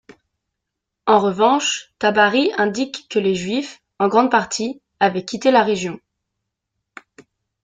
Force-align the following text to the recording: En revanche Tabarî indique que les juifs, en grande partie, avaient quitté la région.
En 1.05 1.19
revanche 1.19 1.93
Tabarî 1.99 2.51
indique 2.57 3.07
que 3.07 3.19
les 3.19 3.35
juifs, 3.35 3.83
en 3.99 4.07
grande 4.07 4.31
partie, 4.31 4.81
avaient 4.99 5.25
quitté 5.25 5.51
la 5.51 5.61
région. 5.63 5.99